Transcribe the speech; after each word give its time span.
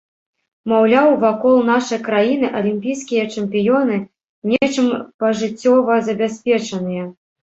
Маўляў, 0.71 1.09
вакол 1.23 1.57
нашай 1.71 1.99
краіны 2.07 2.47
алімпійскія 2.61 3.23
чэмпіёны 3.35 3.97
нечым 4.53 4.87
пажыццёва 5.25 5.99
забяспечаныя. 6.09 7.03